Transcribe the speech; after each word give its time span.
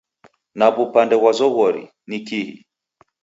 Na 0.57 0.65
w'upande 0.73 1.15
ghwa 1.19 1.31
zoghori, 1.39 1.83
ni 2.07 2.17
kihi? 2.27 2.55